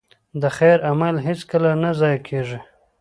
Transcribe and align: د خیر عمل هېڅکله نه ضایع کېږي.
د 0.41 0.43
خیر 0.57 0.77
عمل 0.89 1.15
هېڅکله 1.27 1.71
نه 1.81 1.89
ضایع 1.99 2.19
کېږي. 2.27 2.59